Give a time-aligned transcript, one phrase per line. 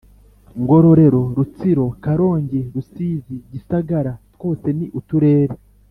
[0.61, 5.55] Ngororero Rutsiro Karongi Rusizi Gisagara twose ni uturere